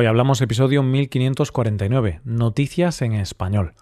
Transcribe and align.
Hoy 0.00 0.06
hablamos 0.06 0.40
episodio 0.40 0.82
1549, 0.82 2.22
Noticias 2.24 3.02
en 3.02 3.12
Español. 3.12 3.74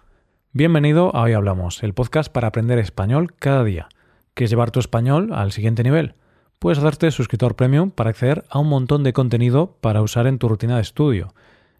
Bienvenido 0.51 1.15
a 1.15 1.21
Hoy 1.21 1.31
Hablamos, 1.31 1.81
el 1.81 1.93
podcast 1.93 2.29
para 2.29 2.49
aprender 2.49 2.77
español 2.77 3.33
cada 3.35 3.63
día. 3.63 3.87
¿Quieres 4.33 4.49
llevar 4.49 4.71
tu 4.71 4.81
español 4.81 5.31
al 5.31 5.53
siguiente 5.53 5.81
nivel? 5.81 6.15
Puedes 6.59 6.79
hacerte 6.79 7.09
suscriptor 7.11 7.55
premium 7.55 7.89
para 7.89 8.09
acceder 8.09 8.43
a 8.49 8.59
un 8.59 8.67
montón 8.67 9.05
de 9.05 9.13
contenido 9.13 9.77
para 9.79 10.01
usar 10.01 10.27
en 10.27 10.39
tu 10.39 10.49
rutina 10.49 10.75
de 10.75 10.81
estudio. 10.81 11.33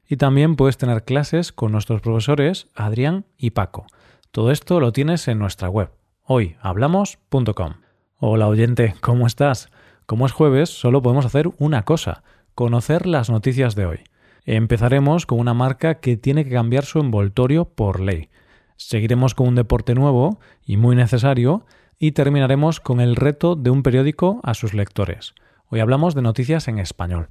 Y 0.07 0.15
también 0.15 0.55
puedes 0.55 0.77
tener 0.77 1.03
clases 1.03 1.51
con 1.51 1.73
nuestros 1.73 1.99
profesores 1.99 2.69
Adrián 2.75 3.25
y 3.37 3.49
Paco. 3.49 3.87
Todo 4.31 4.51
esto 4.51 4.79
lo 4.79 4.93
tienes 4.93 5.27
en 5.27 5.37
nuestra 5.37 5.67
web, 5.67 5.89
hoyhablamos.com. 6.23 7.73
Hola 8.15 8.47
oyente, 8.47 8.95
¿cómo 9.01 9.27
estás? 9.27 9.67
Como 10.05 10.25
es 10.25 10.31
jueves, 10.31 10.69
solo 10.69 11.01
podemos 11.01 11.25
hacer 11.25 11.49
una 11.57 11.83
cosa, 11.83 12.23
conocer 12.55 13.05
las 13.05 13.29
noticias 13.29 13.75
de 13.75 13.85
hoy. 13.85 13.99
Empezaremos 14.45 15.25
con 15.25 15.39
una 15.39 15.53
marca 15.53 15.99
que 15.99 16.17
tiene 16.17 16.43
que 16.43 16.51
cambiar 16.51 16.85
su 16.85 16.99
envoltorio 16.99 17.65
por 17.65 17.99
ley. 17.99 18.29
Seguiremos 18.77 19.35
con 19.35 19.47
un 19.47 19.55
deporte 19.55 19.95
nuevo 19.95 20.39
y 20.65 20.77
muy 20.77 20.95
necesario 20.95 21.65
y 21.99 22.13
terminaremos 22.13 22.79
con 22.79 23.01
el 23.01 23.15
reto 23.15 23.55
de 23.55 23.69
un 23.69 23.83
periódico 23.83 24.39
a 24.43 24.53
sus 24.53 24.73
lectores. 24.73 25.33
Hoy 25.67 25.81
hablamos 25.81 26.15
de 26.15 26.21
noticias 26.21 26.67
en 26.67 26.79
español. 26.79 27.29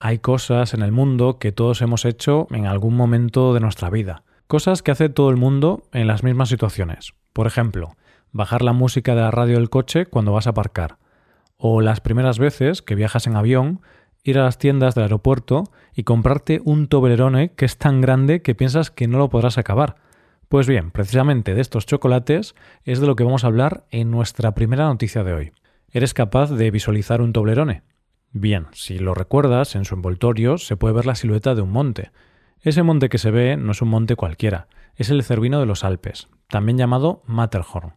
Hay 0.00 0.18
cosas 0.18 0.74
en 0.74 0.82
el 0.82 0.90
mundo 0.90 1.38
que 1.38 1.52
todos 1.52 1.80
hemos 1.82 2.04
hecho 2.04 2.46
en 2.50 2.66
algún 2.66 2.96
momento 2.96 3.54
de 3.54 3.60
nuestra 3.60 3.90
vida. 3.90 4.24
Cosas 4.46 4.82
que 4.82 4.90
hace 4.90 5.08
todo 5.08 5.30
el 5.30 5.36
mundo 5.36 5.84
en 5.92 6.06
las 6.06 6.22
mismas 6.22 6.48
situaciones. 6.48 7.14
Por 7.32 7.46
ejemplo, 7.46 7.96
bajar 8.32 8.62
la 8.62 8.72
música 8.72 9.14
de 9.14 9.22
la 9.22 9.30
radio 9.30 9.56
del 9.56 9.70
coche 9.70 10.06
cuando 10.06 10.32
vas 10.32 10.46
a 10.46 10.50
aparcar. 10.50 10.98
O 11.56 11.80
las 11.80 12.00
primeras 12.00 12.38
veces 12.38 12.82
que 12.82 12.94
viajas 12.94 13.26
en 13.26 13.36
avión, 13.36 13.80
ir 14.24 14.38
a 14.38 14.44
las 14.44 14.58
tiendas 14.58 14.94
del 14.94 15.04
aeropuerto 15.04 15.64
y 15.94 16.02
comprarte 16.02 16.60
un 16.64 16.88
Toblerone 16.88 17.52
que 17.52 17.66
es 17.66 17.76
tan 17.76 18.00
grande 18.00 18.42
que 18.42 18.54
piensas 18.54 18.90
que 18.90 19.06
no 19.06 19.18
lo 19.18 19.28
podrás 19.28 19.58
acabar. 19.58 19.96
Pues 20.48 20.66
bien, 20.66 20.90
precisamente 20.90 21.54
de 21.54 21.60
estos 21.60 21.86
chocolates 21.86 22.54
es 22.84 23.00
de 23.00 23.06
lo 23.06 23.16
que 23.16 23.24
vamos 23.24 23.44
a 23.44 23.48
hablar 23.48 23.84
en 23.90 24.10
nuestra 24.10 24.54
primera 24.54 24.86
noticia 24.86 25.22
de 25.22 25.34
hoy. 25.34 25.52
¿Eres 25.92 26.14
capaz 26.14 26.50
de 26.50 26.70
visualizar 26.70 27.20
un 27.20 27.32
Toblerone? 27.32 27.82
Bien, 28.32 28.66
si 28.72 28.98
lo 28.98 29.14
recuerdas, 29.14 29.76
en 29.76 29.84
su 29.84 29.94
envoltorio 29.94 30.58
se 30.58 30.76
puede 30.76 30.94
ver 30.94 31.06
la 31.06 31.14
silueta 31.14 31.54
de 31.54 31.62
un 31.62 31.70
monte. 31.70 32.10
Ese 32.60 32.82
monte 32.82 33.08
que 33.08 33.18
se 33.18 33.30
ve 33.30 33.56
no 33.56 33.72
es 33.72 33.82
un 33.82 33.88
monte 33.88 34.16
cualquiera, 34.16 34.68
es 34.96 35.10
el 35.10 35.22
Cervino 35.22 35.60
de 35.60 35.66
los 35.66 35.84
Alpes, 35.84 36.28
también 36.48 36.78
llamado 36.78 37.22
Matterhorn, 37.26 37.92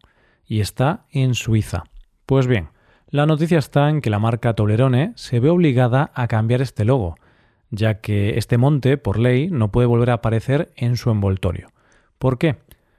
y 0.46 0.60
está 0.60 1.06
en 1.10 1.34
Suiza. 1.34 1.84
Pues 2.26 2.46
bien, 2.46 2.68
la 3.10 3.24
noticia 3.24 3.58
está 3.58 3.88
en 3.88 4.02
que 4.02 4.10
la 4.10 4.18
marca 4.18 4.54
Toblerone 4.54 5.12
se 5.16 5.40
ve 5.40 5.48
obligada 5.48 6.10
a 6.14 6.28
cambiar 6.28 6.60
este 6.60 6.84
logo, 6.84 7.16
ya 7.70 8.00
que 8.00 8.36
este 8.36 8.58
monte, 8.58 8.98
por 8.98 9.18
ley, 9.18 9.48
no 9.50 9.70
puede 9.70 9.86
volver 9.86 10.10
a 10.10 10.14
aparecer 10.14 10.72
en 10.76 10.96
su 10.96 11.10
envoltorio. 11.10 11.68
¿Por 12.18 12.36
qué? 12.36 12.56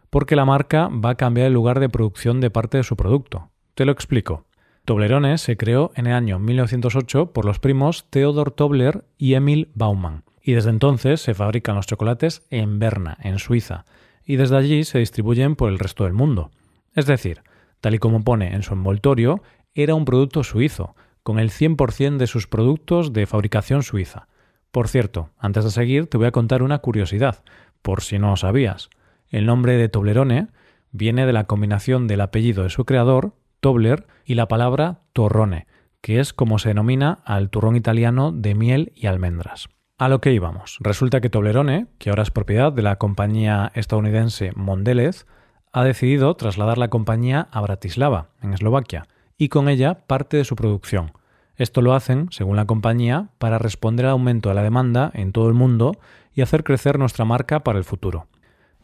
Porque 0.10 0.36
la 0.36 0.46
marca 0.46 0.88
va 0.88 1.12
a 1.12 1.16
cambiar 1.16 1.48
el 1.48 1.54
lugar 1.54 1.80
de 1.80 1.90
producción 1.90 2.42
de 2.42 2.50
parte 2.50 2.78
de 2.78 2.84
su 2.84 2.96
producto. 2.96 3.52
Te 3.76 3.86
lo 3.86 3.92
explico. 3.92 4.46
Toblerone 4.86 5.38
se 5.38 5.58
creó 5.58 5.92
en 5.96 6.08
el 6.08 6.14
año 6.14 6.40
1908 6.40 7.32
por 7.32 7.46
los 7.46 7.60
primos 7.60 8.08
Theodor 8.10 8.50
Tobler 8.50 9.06
y 9.18 9.36
Emil 9.36 9.70
Baumann, 9.76 10.23
y 10.42 10.54
desde 10.54 10.72
entonces 10.72 11.22
se 11.22 11.36
fabrican 11.36 11.76
los 11.76 11.86
chocolates 11.86 12.48
en 12.50 12.80
Berna, 12.80 13.16
en 13.22 13.38
Suiza, 13.38 13.86
y 14.26 14.38
desde 14.38 14.58
allí 14.58 14.84
se 14.86 14.98
distribuyen 14.98 15.56
por 15.56 15.70
el 15.70 15.78
resto 15.78 16.06
del 16.06 16.14
mundo. 16.14 16.50
Es 16.96 17.06
decir, 17.06 17.44
tal 17.82 17.96
y 17.96 18.00
como 18.00 18.23
pone 18.23 18.56
en 18.56 18.64
su 18.64 18.73
envoltorio, 18.73 19.42
era 19.84 19.96
un 19.96 20.06
producto 20.06 20.44
suizo, 20.44 20.96
con 21.24 21.40
el 21.40 21.52
100% 21.52 22.18
de 22.18 22.28
sus 22.28 22.48
productos 22.48 23.14
de 23.14 23.26
fabricación 23.26 23.84
suiza. 23.84 24.28
Por 24.72 24.88
cierto, 24.88 25.30
antes 25.38 25.64
de 25.64 25.72
seguir 25.72 26.08
te 26.08 26.18
voy 26.18 26.28
a 26.28 26.32
contar 26.32 26.64
una 26.64 26.80
curiosidad, 26.80 27.44
por 27.82 28.02
si 28.02 28.20
no 28.20 28.30
lo 28.32 28.36
sabías. 28.36 28.90
El 29.30 29.46
nombre 29.46 29.78
de 29.78 29.90
Toblerone 29.90 30.48
viene 30.92 31.26
de 31.26 31.34
la 31.34 31.46
combinación 31.46 32.08
del 32.08 32.22
apellido 32.22 32.64
de 32.64 32.70
su 32.70 32.86
creador, 32.86 33.34
Tobler, 33.60 34.08
y 34.26 34.36
la 34.36 34.48
palabra 34.48 35.02
torrone, 35.14 35.68
que 36.02 36.20
es 36.20 36.34
como 36.34 36.60
se 36.60 36.70
denomina 36.70 37.20
al 37.26 37.50
turrón 37.50 37.76
italiano 37.76 38.32
de 38.32 38.56
miel 38.56 38.92
y 38.95 39.08
almendras. 39.08 39.70
A 39.98 40.08
lo 40.08 40.22
que 40.22 40.32
íbamos. 40.32 40.78
Resulta 40.80 41.20
que 41.20 41.30
Toblerone, 41.30 41.88
que 41.98 42.10
ahora 42.10 42.23
es 42.23 42.32
propiedad 42.32 42.72
de 42.72 42.82
la 42.82 42.95
compañía 42.98 43.72
estadounidense 43.76 44.52
Mondelez, 44.56 45.26
ha 45.72 45.84
decidido 45.84 46.34
trasladar 46.36 46.78
la 46.78 46.88
compañía 46.88 47.48
a 47.52 47.62
Bratislava, 47.62 48.30
en 48.42 48.54
Eslovaquia, 48.54 49.08
y 49.39 49.50
con 49.50 49.70
ella 49.70 50.05
parte 50.05 50.38
de 50.38 50.44
su 50.44 50.55
producción. 50.55 51.14
Esto 51.55 51.82
lo 51.82 51.94
hacen, 51.94 52.27
según 52.30 52.58
la 52.58 52.66
compañía, 52.66 53.30
para 53.39 53.58
responder 53.58 54.05
al 54.05 54.11
aumento 54.11 54.50
de 54.50 54.55
la 54.55 54.64
demanda 54.64 55.11
en 55.16 55.32
todo 55.32 55.48
el 55.48 55.55
mundo 55.55 55.98
y 56.36 56.42
hacer 56.42 56.64
crecer 56.64 57.00
nuestra 57.00 57.26
marca 57.26 57.61
para 57.61 57.80
el 57.80 57.86
futuro. 57.86 58.27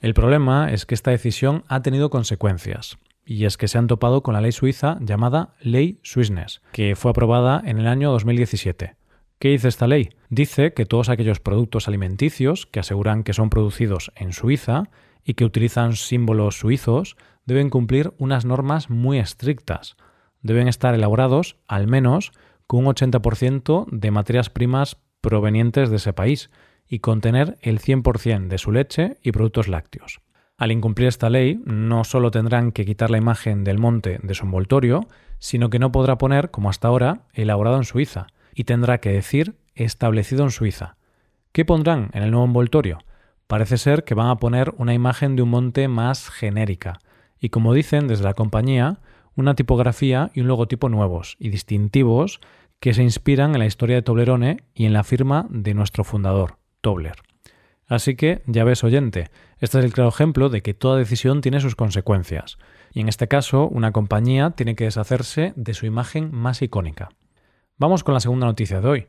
El 0.01 0.13
problema 0.13 0.71
es 0.71 0.85
que 0.85 0.95
esta 0.95 1.11
decisión 1.11 1.63
ha 1.67 1.81
tenido 1.81 2.09
consecuencias, 2.09 2.97
y 3.25 3.45
es 3.45 3.57
que 3.57 3.67
se 3.67 3.77
han 3.77 3.87
topado 3.87 4.23
con 4.23 4.33
la 4.33 4.41
ley 4.41 4.51
suiza 4.51 4.97
llamada 5.01 5.53
Ley 5.59 5.99
Swissness, 6.03 6.61
que 6.71 6.95
fue 6.95 7.11
aprobada 7.11 7.61
en 7.65 7.77
el 7.77 7.87
año 7.87 8.11
2017. 8.11 8.95
¿Qué 9.39 9.49
dice 9.49 9.67
esta 9.67 9.87
ley? 9.87 10.09
Dice 10.29 10.73
que 10.73 10.85
todos 10.85 11.09
aquellos 11.09 11.39
productos 11.39 11.87
alimenticios 11.87 12.65
que 12.65 12.79
aseguran 12.79 13.23
que 13.23 13.33
son 13.33 13.49
producidos 13.49 14.11
en 14.15 14.31
Suiza 14.31 14.89
y 15.25 15.33
que 15.33 15.43
utilizan 15.43 15.95
símbolos 15.95 16.59
suizos 16.59 17.17
deben 17.45 17.69
cumplir 17.69 18.13
unas 18.17 18.45
normas 18.45 18.89
muy 18.89 19.19
estrictas, 19.19 19.97
deben 20.45 20.67
estar 20.67 20.93
elaborados 20.93 21.57
al 21.67 21.87
menos 21.87 22.31
con 22.67 22.85
un 22.85 22.93
80% 22.93 23.87
de 23.91 24.11
materias 24.11 24.51
primas 24.51 24.97
provenientes 25.19 25.89
de 25.89 25.95
ese 25.95 26.13
país 26.13 26.51
y 26.87 26.99
contener 26.99 27.57
el 27.61 27.79
100% 27.79 28.47
de 28.47 28.57
su 28.59 28.71
leche 28.71 29.17
y 29.23 29.31
productos 29.31 29.67
lácteos. 29.67 30.21
Al 30.57 30.71
incumplir 30.71 31.07
esta 31.07 31.31
ley, 31.31 31.59
no 31.65 32.03
solo 32.03 32.29
tendrán 32.29 32.71
que 32.71 32.85
quitar 32.85 33.09
la 33.09 33.17
imagen 33.17 33.63
del 33.63 33.79
monte 33.79 34.19
de 34.21 34.33
su 34.35 34.45
envoltorio, 34.45 35.07
sino 35.39 35.71
que 35.71 35.79
no 35.79 35.91
podrá 35.91 36.19
poner, 36.19 36.51
como 36.51 36.69
hasta 36.69 36.89
ahora, 36.89 37.23
elaborado 37.33 37.77
en 37.77 37.83
Suiza, 37.83 38.27
y 38.53 38.65
tendrá 38.65 38.99
que 38.99 39.11
decir 39.11 39.55
establecido 39.73 40.43
en 40.43 40.51
Suiza. 40.51 40.95
¿Qué 41.53 41.65
pondrán 41.65 42.11
en 42.13 42.21
el 42.21 42.29
nuevo 42.29 42.45
envoltorio? 42.45 42.99
Parece 43.47 43.77
ser 43.77 44.03
que 44.03 44.13
van 44.13 44.27
a 44.27 44.37
poner 44.37 44.75
una 44.77 44.93
imagen 44.93 45.35
de 45.35 45.41
un 45.41 45.49
monte 45.49 45.87
más 45.87 46.29
genérica, 46.29 46.99
y 47.39 47.49
como 47.49 47.73
dicen 47.73 48.07
desde 48.07 48.23
la 48.23 48.35
compañía, 48.35 48.99
una 49.35 49.55
tipografía 49.55 50.31
y 50.33 50.41
un 50.41 50.47
logotipo 50.47 50.89
nuevos 50.89 51.35
y 51.39 51.49
distintivos 51.49 52.39
que 52.79 52.93
se 52.93 53.03
inspiran 53.03 53.53
en 53.53 53.59
la 53.59 53.65
historia 53.65 53.95
de 53.95 54.01
Toblerone 54.01 54.57
y 54.73 54.85
en 54.85 54.93
la 54.93 55.03
firma 55.03 55.47
de 55.49 55.73
nuestro 55.73 56.03
fundador, 56.03 56.57
Tobler. 56.81 57.15
Así 57.87 58.15
que, 58.15 58.41
ya 58.47 58.63
ves 58.63 58.83
oyente, 58.83 59.29
este 59.59 59.79
es 59.79 59.85
el 59.85 59.93
claro 59.93 60.09
ejemplo 60.09 60.49
de 60.49 60.61
que 60.61 60.73
toda 60.73 60.97
decisión 60.97 61.41
tiene 61.41 61.59
sus 61.59 61.75
consecuencias, 61.75 62.57
y 62.93 63.01
en 63.01 63.09
este 63.09 63.27
caso 63.27 63.67
una 63.67 63.91
compañía 63.91 64.51
tiene 64.51 64.75
que 64.75 64.85
deshacerse 64.85 65.53
de 65.55 65.73
su 65.73 65.85
imagen 65.85 66.33
más 66.33 66.61
icónica. 66.61 67.09
Vamos 67.77 68.03
con 68.03 68.13
la 68.13 68.19
segunda 68.19 68.47
noticia 68.47 68.81
de 68.81 68.87
hoy. 68.87 69.07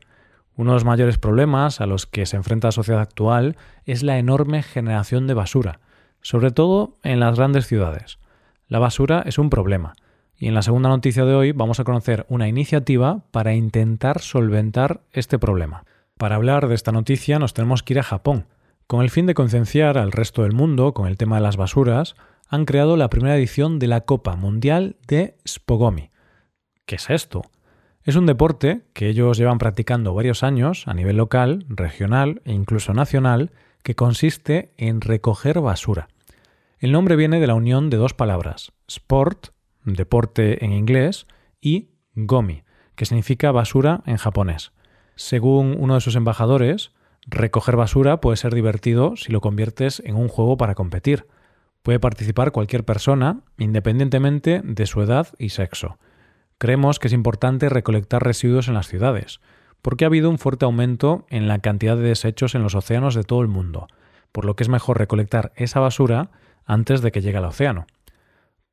Uno 0.55 0.71
de 0.71 0.75
los 0.75 0.85
mayores 0.85 1.17
problemas 1.17 1.81
a 1.81 1.85
los 1.85 2.05
que 2.05 2.25
se 2.25 2.35
enfrenta 2.35 2.67
la 2.67 2.71
sociedad 2.73 3.01
actual 3.01 3.57
es 3.85 4.03
la 4.03 4.17
enorme 4.17 4.61
generación 4.61 5.25
de 5.25 5.33
basura, 5.33 5.79
sobre 6.21 6.51
todo 6.51 6.97
en 7.03 7.19
las 7.19 7.37
grandes 7.37 7.67
ciudades. 7.67 8.19
La 8.67 8.79
basura 8.79 9.23
es 9.25 9.37
un 9.37 9.49
problema, 9.49 9.93
y 10.39 10.47
en 10.47 10.53
la 10.53 10.61
segunda 10.61 10.89
noticia 10.89 11.25
de 11.25 11.33
hoy 11.33 11.51
vamos 11.51 11.79
a 11.79 11.83
conocer 11.83 12.25
una 12.29 12.47
iniciativa 12.47 13.23
para 13.31 13.55
intentar 13.55 14.21
solventar 14.21 15.01
este 15.11 15.39
problema. 15.39 15.83
Para 16.17 16.35
hablar 16.35 16.67
de 16.67 16.75
esta 16.75 16.91
noticia 16.91 17.39
nos 17.39 17.53
tenemos 17.53 17.83
que 17.83 17.93
ir 17.93 17.99
a 17.99 18.03
Japón. 18.03 18.45
Con 18.85 19.01
el 19.01 19.09
fin 19.09 19.25
de 19.25 19.33
concienciar 19.33 19.97
al 19.97 20.11
resto 20.11 20.43
del 20.43 20.53
mundo 20.53 20.93
con 20.93 21.07
el 21.07 21.17
tema 21.17 21.37
de 21.37 21.41
las 21.41 21.57
basuras, 21.57 22.15
han 22.47 22.65
creado 22.65 22.97
la 22.97 23.09
primera 23.09 23.35
edición 23.35 23.79
de 23.79 23.87
la 23.87 24.01
Copa 24.01 24.35
Mundial 24.35 24.95
de 25.07 25.35
Spogomi. 25.47 26.11
¿Qué 26.85 26.95
es 26.95 27.09
esto? 27.09 27.41
Es 28.03 28.15
un 28.15 28.25
deporte 28.25 28.83
que 28.93 29.09
ellos 29.09 29.37
llevan 29.37 29.57
practicando 29.57 30.13
varios 30.13 30.43
años 30.43 30.87
a 30.87 30.93
nivel 30.93 31.17
local, 31.17 31.65
regional 31.67 32.41
e 32.45 32.53
incluso 32.53 32.93
nacional, 32.93 33.51
que 33.83 33.95
consiste 33.95 34.71
en 34.77 35.01
recoger 35.01 35.59
basura. 35.59 36.07
El 36.79 36.91
nombre 36.91 37.15
viene 37.15 37.39
de 37.39 37.47
la 37.47 37.55
unión 37.55 37.89
de 37.89 37.97
dos 37.97 38.13
palabras, 38.13 38.71
sport 38.87 39.47
deporte 39.93 40.63
en 40.63 40.71
inglés, 40.71 41.27
y 41.61 41.89
gomi, 42.15 42.63
que 42.95 43.05
significa 43.05 43.51
basura 43.51 44.01
en 44.05 44.17
japonés. 44.17 44.71
Según 45.15 45.75
uno 45.79 45.95
de 45.95 46.01
sus 46.01 46.15
embajadores, 46.15 46.91
recoger 47.25 47.75
basura 47.75 48.21
puede 48.21 48.37
ser 48.37 48.53
divertido 48.53 49.15
si 49.15 49.31
lo 49.31 49.41
conviertes 49.41 50.01
en 50.05 50.15
un 50.15 50.27
juego 50.27 50.57
para 50.57 50.75
competir. 50.75 51.27
Puede 51.83 51.99
participar 51.99 52.51
cualquier 52.51 52.85
persona, 52.85 53.41
independientemente 53.57 54.61
de 54.63 54.85
su 54.85 55.01
edad 55.01 55.27
y 55.37 55.49
sexo. 55.49 55.97
Creemos 56.57 56.99
que 56.99 57.07
es 57.07 57.13
importante 57.13 57.69
recolectar 57.69 58.23
residuos 58.23 58.67
en 58.67 58.73
las 58.73 58.87
ciudades, 58.87 59.39
porque 59.81 60.05
ha 60.05 60.07
habido 60.07 60.29
un 60.29 60.39
fuerte 60.39 60.65
aumento 60.65 61.25
en 61.29 61.47
la 61.47 61.59
cantidad 61.59 61.95
de 61.95 62.03
desechos 62.03 62.55
en 62.55 62.63
los 62.63 62.75
océanos 62.75 63.15
de 63.15 63.23
todo 63.23 63.41
el 63.41 63.47
mundo, 63.47 63.87
por 64.31 64.45
lo 64.45 64.55
que 64.55 64.63
es 64.63 64.69
mejor 64.69 64.97
recolectar 64.97 65.51
esa 65.55 65.79
basura 65.79 66.31
antes 66.65 67.01
de 67.01 67.11
que 67.11 67.21
llegue 67.21 67.37
al 67.37 67.45
océano. 67.45 67.87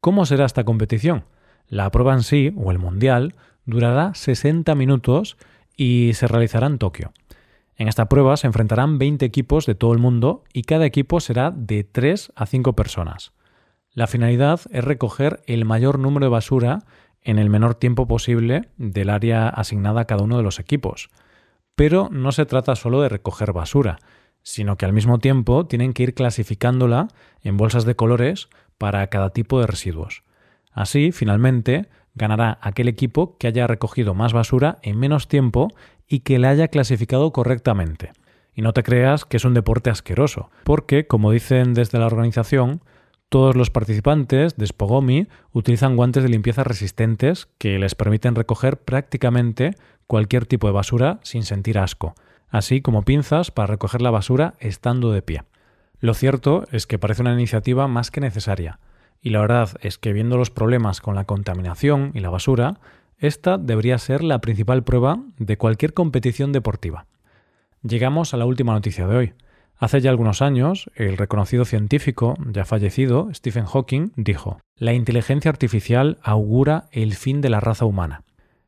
¿Cómo 0.04 0.26
será 0.26 0.44
esta 0.44 0.64
competición? 0.64 1.24
La 1.66 1.90
prueba 1.90 2.12
en 2.12 2.22
sí, 2.22 2.52
o 2.58 2.70
el 2.70 2.78
Mundial, 2.78 3.36
durará 3.64 4.12
60 4.12 4.74
minutos 4.74 5.38
y 5.78 6.10
se 6.12 6.26
realizará 6.26 6.66
en 6.66 6.76
Tokio. 6.76 7.14
En 7.76 7.88
esta 7.88 8.06
prueba 8.10 8.36
se 8.36 8.46
enfrentarán 8.46 8.98
20 8.98 9.24
equipos 9.24 9.64
de 9.64 9.74
todo 9.74 9.94
el 9.94 10.00
mundo 10.00 10.44
y 10.52 10.64
cada 10.64 10.84
equipo 10.84 11.20
será 11.20 11.52
de 11.52 11.84
3 11.84 12.32
a 12.36 12.44
5 12.44 12.74
personas. 12.74 13.32
La 13.92 14.06
finalidad 14.06 14.60
es 14.72 14.84
recoger 14.84 15.42
el 15.46 15.64
mayor 15.64 15.98
número 15.98 16.26
de 16.26 16.30
basura 16.32 16.80
en 17.22 17.38
el 17.38 17.48
menor 17.48 17.74
tiempo 17.74 18.06
posible 18.06 18.68
del 18.76 19.08
área 19.08 19.48
asignada 19.48 20.02
a 20.02 20.04
cada 20.04 20.22
uno 20.22 20.36
de 20.36 20.42
los 20.42 20.58
equipos. 20.58 21.08
Pero 21.76 22.10
no 22.12 22.30
se 22.30 22.44
trata 22.44 22.76
solo 22.76 23.00
de 23.00 23.08
recoger 23.08 23.54
basura, 23.54 24.00
sino 24.42 24.76
que 24.76 24.84
al 24.84 24.92
mismo 24.92 25.18
tiempo 25.18 25.66
tienen 25.66 25.94
que 25.94 26.02
ir 26.02 26.14
clasificándola 26.14 27.08
en 27.40 27.56
bolsas 27.56 27.86
de 27.86 27.96
colores 27.96 28.50
para 28.84 29.06
cada 29.06 29.30
tipo 29.30 29.58
de 29.60 29.66
residuos. 29.66 30.24
Así, 30.70 31.10
finalmente, 31.10 31.88
ganará 32.14 32.58
aquel 32.60 32.86
equipo 32.86 33.38
que 33.38 33.46
haya 33.46 33.66
recogido 33.66 34.12
más 34.12 34.34
basura 34.34 34.78
en 34.82 34.98
menos 34.98 35.26
tiempo 35.26 35.68
y 36.06 36.20
que 36.20 36.38
la 36.38 36.50
haya 36.50 36.68
clasificado 36.68 37.32
correctamente. 37.32 38.12
Y 38.52 38.60
no 38.60 38.74
te 38.74 38.82
creas 38.82 39.24
que 39.24 39.38
es 39.38 39.46
un 39.46 39.54
deporte 39.54 39.88
asqueroso, 39.88 40.50
porque, 40.64 41.06
como 41.06 41.30
dicen 41.30 41.72
desde 41.72 41.98
la 41.98 42.04
organización, 42.04 42.82
todos 43.30 43.56
los 43.56 43.70
participantes 43.70 44.58
de 44.58 44.66
Spogomi 44.66 45.28
utilizan 45.54 45.96
guantes 45.96 46.22
de 46.22 46.28
limpieza 46.28 46.62
resistentes 46.62 47.48
que 47.56 47.78
les 47.78 47.94
permiten 47.94 48.34
recoger 48.34 48.76
prácticamente 48.76 49.70
cualquier 50.06 50.44
tipo 50.44 50.66
de 50.66 50.74
basura 50.74 51.20
sin 51.22 51.44
sentir 51.44 51.78
asco, 51.78 52.14
así 52.50 52.82
como 52.82 53.00
pinzas 53.00 53.50
para 53.50 53.68
recoger 53.68 54.02
la 54.02 54.10
basura 54.10 54.52
estando 54.60 55.10
de 55.10 55.22
pie. 55.22 55.44
Lo 56.04 56.12
cierto 56.12 56.66
es 56.70 56.86
que 56.86 56.98
parece 56.98 57.22
una 57.22 57.32
iniciativa 57.32 57.88
más 57.88 58.10
que 58.10 58.20
necesaria, 58.20 58.78
y 59.22 59.30
la 59.30 59.40
verdad 59.40 59.70
es 59.80 59.96
que 59.96 60.12
viendo 60.12 60.36
los 60.36 60.50
problemas 60.50 61.00
con 61.00 61.14
la 61.14 61.24
contaminación 61.24 62.10
y 62.12 62.20
la 62.20 62.28
basura, 62.28 62.78
esta 63.16 63.56
debería 63.56 63.96
ser 63.96 64.22
la 64.22 64.42
principal 64.42 64.84
prueba 64.84 65.20
de 65.38 65.56
cualquier 65.56 65.94
competición 65.94 66.52
deportiva. 66.52 67.06
Llegamos 67.82 68.34
a 68.34 68.36
la 68.36 68.44
última 68.44 68.74
noticia 68.74 69.06
de 69.06 69.16
hoy. 69.16 69.32
Hace 69.78 70.02
ya 70.02 70.10
algunos 70.10 70.42
años, 70.42 70.90
el 70.94 71.16
reconocido 71.16 71.64
científico, 71.64 72.36
ya 72.52 72.66
fallecido, 72.66 73.30
Stephen 73.32 73.64
Hawking, 73.64 74.12
dijo, 74.14 74.60
La 74.76 74.92
inteligencia 74.92 75.50
artificial 75.50 76.18
augura 76.22 76.84
el 76.92 77.14
fin 77.14 77.40
de 77.40 77.48
la 77.48 77.60
raza 77.60 77.86
humana. 77.86 78.24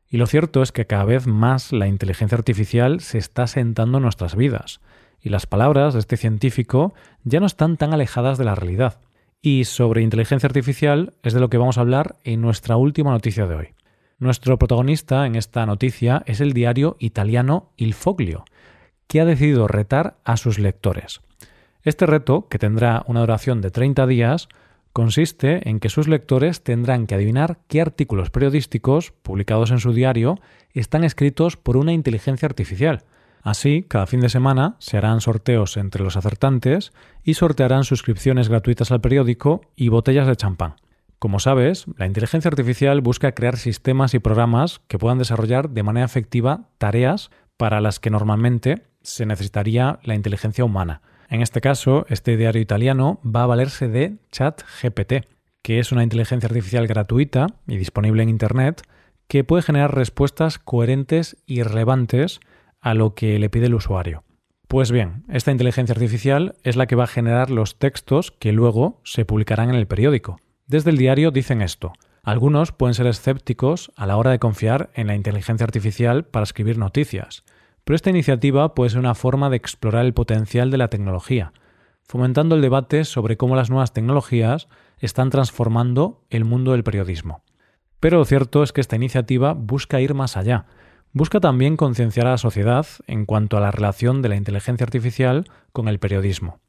Y 0.09 0.17
lo 0.17 0.25
cierto 0.25 0.63
es 0.63 0.71
que 0.71 0.87
cada 0.87 1.03
vez 1.03 1.27
más 1.27 1.71
la 1.71 1.85
inteligencia 1.85 2.35
artificial 2.35 2.99
se 2.99 3.19
está 3.19 3.45
sentando 3.45 3.99
en 3.99 4.05
nuestras 4.05 4.35
vidas, 4.35 4.81
y 5.27 5.29
las 5.29 5.45
palabras 5.45 5.93
de 5.93 5.99
este 5.99 6.15
científico 6.15 6.93
ya 7.25 7.41
no 7.41 7.45
están 7.45 7.75
tan 7.75 7.93
alejadas 7.93 8.37
de 8.37 8.45
la 8.45 8.55
realidad. 8.55 9.01
Y 9.41 9.65
sobre 9.65 10.01
inteligencia 10.01 10.47
artificial 10.47 11.15
es 11.21 11.33
de 11.33 11.41
lo 11.41 11.49
que 11.49 11.57
vamos 11.57 11.77
a 11.77 11.81
hablar 11.81 12.15
en 12.23 12.39
nuestra 12.39 12.77
última 12.77 13.11
noticia 13.11 13.45
de 13.45 13.55
hoy. 13.55 13.67
Nuestro 14.19 14.57
protagonista 14.57 15.25
en 15.25 15.35
esta 15.35 15.65
noticia 15.65 16.23
es 16.25 16.39
el 16.39 16.53
diario 16.53 16.95
italiano 16.99 17.73
Il 17.75 17.93
Foglio, 17.93 18.45
que 19.07 19.19
ha 19.19 19.25
decidido 19.25 19.67
retar 19.67 20.17
a 20.23 20.37
sus 20.37 20.59
lectores. 20.59 21.19
Este 21.83 22.05
reto, 22.05 22.47
que 22.47 22.57
tendrá 22.57 23.03
una 23.07 23.19
duración 23.19 23.59
de 23.59 23.69
30 23.69 24.07
días, 24.07 24.47
consiste 24.93 25.69
en 25.69 25.81
que 25.81 25.89
sus 25.89 26.07
lectores 26.07 26.63
tendrán 26.63 27.05
que 27.05 27.15
adivinar 27.15 27.59
qué 27.67 27.81
artículos 27.81 28.29
periodísticos 28.29 29.11
publicados 29.11 29.71
en 29.71 29.79
su 29.79 29.91
diario 29.91 30.39
están 30.71 31.03
escritos 31.03 31.57
por 31.57 31.75
una 31.75 31.91
inteligencia 31.91 32.45
artificial. 32.45 33.03
Así, 33.47 33.85
cada 33.87 34.07
fin 34.07 34.19
de 34.19 34.27
semana 34.27 34.75
se 34.79 34.97
harán 34.97 35.21
sorteos 35.21 35.77
entre 35.77 36.03
los 36.03 36.17
acertantes 36.17 36.91
y 37.23 37.35
sortearán 37.35 37.85
suscripciones 37.85 38.49
gratuitas 38.49 38.91
al 38.91 38.99
periódico 38.99 39.61
y 39.73 39.87
botellas 39.87 40.27
de 40.27 40.35
champán. 40.35 40.75
Como 41.17 41.39
sabes, 41.39 41.85
la 41.95 42.07
inteligencia 42.07 42.49
artificial 42.49 42.99
busca 42.99 43.31
crear 43.31 43.55
sistemas 43.55 44.13
y 44.13 44.19
programas 44.19 44.81
que 44.89 44.97
puedan 44.97 45.17
desarrollar 45.17 45.69
de 45.69 45.81
manera 45.81 46.05
efectiva 46.05 46.67
tareas 46.77 47.31
para 47.55 47.79
las 47.79 48.01
que 48.01 48.09
normalmente 48.09 48.83
se 49.01 49.25
necesitaría 49.25 49.99
la 50.03 50.15
inteligencia 50.15 50.65
humana. 50.65 51.01
En 51.29 51.41
este 51.41 51.61
caso, 51.61 52.05
este 52.09 52.35
diario 52.35 52.61
italiano 52.61 53.21
va 53.23 53.43
a 53.43 53.47
valerse 53.47 53.87
de 53.87 54.17
ChatGPT, 54.29 55.25
que 55.61 55.79
es 55.79 55.93
una 55.93 56.03
inteligencia 56.03 56.47
artificial 56.47 56.85
gratuita 56.85 57.47
y 57.65 57.77
disponible 57.77 58.23
en 58.23 58.29
Internet 58.29 58.81
que 59.29 59.45
puede 59.45 59.63
generar 59.63 59.95
respuestas 59.95 60.59
coherentes 60.59 61.37
y 61.45 61.63
relevantes 61.63 62.41
a 62.81 62.93
lo 62.93 63.13
que 63.13 63.39
le 63.39 63.49
pide 63.49 63.67
el 63.67 63.75
usuario. 63.75 64.23
Pues 64.67 64.91
bien, 64.91 65.23
esta 65.29 65.51
inteligencia 65.51 65.93
artificial 65.93 66.55
es 66.63 66.75
la 66.75 66.87
que 66.87 66.95
va 66.95 67.05
a 67.05 67.07
generar 67.07 67.49
los 67.49 67.79
textos 67.79 68.31
que 68.31 68.51
luego 68.51 68.99
se 69.03 69.23
publicarán 69.23 69.69
en 69.69 69.75
el 69.75 69.87
periódico. 69.87 70.39
Desde 70.65 70.89
el 70.89 70.97
diario 70.97 71.31
dicen 71.31 71.61
esto. 71.61 71.93
Algunos 72.23 72.73
pueden 72.73 72.93
ser 72.93 73.07
escépticos 73.07 73.93
a 73.95 74.05
la 74.05 74.17
hora 74.17 74.31
de 74.31 74.39
confiar 74.39 74.89
en 74.93 75.07
la 75.07 75.15
inteligencia 75.15 75.63
artificial 75.63 76.25
para 76.25 76.43
escribir 76.43 76.77
noticias, 76.77 77.45
pero 77.85 77.95
esta 77.95 78.09
iniciativa 78.09 78.75
puede 78.75 78.89
ser 78.89 78.99
una 78.99 79.15
forma 79.15 79.49
de 79.49 79.55
explorar 79.55 80.03
el 80.03 80.13
potencial 80.13 80.69
de 80.69 80.77
la 80.77 80.89
tecnología, 80.89 81.53
fomentando 82.03 82.55
el 82.55 82.61
debate 82.61 83.05
sobre 83.05 83.37
cómo 83.37 83.55
las 83.55 83.69
nuevas 83.69 83.93
tecnologías 83.93 84.67
están 84.99 85.29
transformando 85.29 86.25
el 86.29 86.43
mundo 86.43 86.73
del 86.73 86.83
periodismo. 86.83 87.43
Pero 88.01 88.17
lo 88.17 88.25
cierto 88.25 88.61
es 88.61 88.73
que 88.73 88.81
esta 88.81 88.97
iniciativa 88.97 89.53
busca 89.53 90.01
ir 90.01 90.13
más 90.13 90.35
allá, 90.35 90.65
busca 91.17 91.39
también 91.39 91.77
concienciar 91.77 92.27
a 92.27 92.31
la 92.31 92.37
sociedad 92.37 92.85
en 93.07 93.25
cuanto 93.25 93.57
a 93.57 93.59
la 93.59 93.71
relación 93.71 94.21
de 94.21 94.29
la 94.29 94.35
inteligencia 94.35 94.85
artificial 94.85 95.45
con 95.73 95.87
el 95.87 95.99
periodismo. 95.99 96.59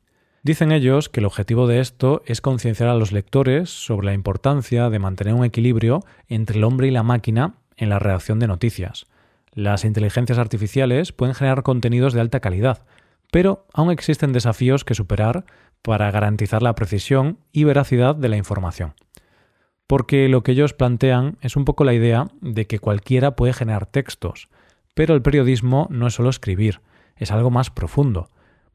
Dicen 0.42 0.72
ellos 0.72 1.08
que 1.08 1.20
el 1.20 1.26
objetivo 1.26 1.66
de 1.66 1.80
esto 1.80 2.22
es 2.24 2.40
concienciar 2.40 2.88
a 2.88 2.94
los 2.94 3.12
lectores 3.12 3.68
sobre 3.68 4.06
la 4.06 4.14
importancia 4.14 4.88
de 4.88 4.98
mantener 4.98 5.34
un 5.34 5.44
equilibrio 5.44 6.04
entre 6.28 6.56
el 6.56 6.64
hombre 6.64 6.88
y 6.88 6.90
la 6.90 7.02
máquina 7.02 7.56
en 7.76 7.90
la 7.90 7.98
redacción 7.98 8.38
de 8.38 8.46
noticias. 8.46 9.06
Las 9.52 9.84
inteligencias 9.84 10.38
artificiales 10.38 11.12
pueden 11.12 11.34
generar 11.34 11.62
contenidos 11.62 12.14
de 12.14 12.20
alta 12.20 12.40
calidad, 12.40 12.86
pero 13.30 13.66
aún 13.74 13.90
existen 13.90 14.32
desafíos 14.32 14.84
que 14.84 14.94
superar 14.94 15.44
para 15.82 16.10
garantizar 16.10 16.62
la 16.62 16.74
precisión 16.74 17.38
y 17.52 17.64
veracidad 17.64 18.14
de 18.14 18.28
la 18.28 18.36
información. 18.36 18.94
Porque 19.88 20.28
lo 20.28 20.44
que 20.44 20.52
ellos 20.52 20.72
plantean 20.72 21.38
es 21.40 21.56
un 21.56 21.64
poco 21.64 21.82
la 21.82 21.94
idea 21.94 22.28
de 22.40 22.68
que 22.68 22.78
cualquiera 22.78 23.34
puede 23.34 23.52
generar 23.52 23.86
textos, 23.86 24.48
pero 24.94 25.14
el 25.14 25.22
periodismo 25.22 25.88
no 25.90 26.06
es 26.06 26.14
solo 26.14 26.30
escribir, 26.30 26.80
es 27.16 27.32
algo 27.32 27.50
más 27.50 27.70
profundo 27.70 28.30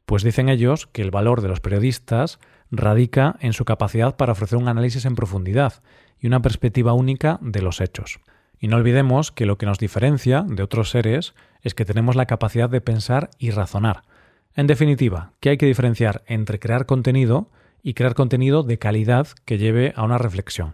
pues 0.05 0.23
dicen 0.23 0.49
ellos 0.49 0.87
que 0.87 1.01
el 1.01 1.11
valor 1.11 1.41
de 1.41 1.47
los 1.47 1.59
periodistas 1.59 2.39
radica 2.71 3.35
en 3.39 3.53
su 3.53 3.65
capacidad 3.65 4.15
para 4.15 4.33
ofrecer 4.33 4.57
un 4.57 4.67
análisis 4.67 5.05
en 5.05 5.15
profundidad 5.15 5.81
y 6.19 6.27
una 6.27 6.41
perspectiva 6.41 6.93
única 6.93 7.39
de 7.41 7.61
los 7.61 7.81
hechos. 7.81 8.19
Y 8.59 8.67
no 8.67 8.77
olvidemos 8.77 9.31
que 9.31 9.45
lo 9.45 9.57
que 9.57 9.65
nos 9.65 9.79
diferencia 9.79 10.45
de 10.47 10.63
otros 10.63 10.89
seres 10.89 11.33
es 11.61 11.73
que 11.73 11.85
tenemos 11.85 12.15
la 12.15 12.25
capacidad 12.25 12.69
de 12.69 12.81
pensar 12.81 13.29
y 13.37 13.51
razonar. 13.51 14.03
En 14.55 14.67
definitiva, 14.67 15.33
que 15.39 15.49
hay 15.49 15.57
que 15.57 15.65
diferenciar 15.65 16.23
entre 16.27 16.59
crear 16.59 16.85
contenido 16.85 17.49
y 17.81 17.93
crear 17.93 18.13
contenido 18.13 18.63
de 18.63 18.79
calidad 18.79 19.27
que 19.45 19.57
lleve 19.57 19.93
a 19.95 20.03
una 20.03 20.17
reflexión. 20.17 20.73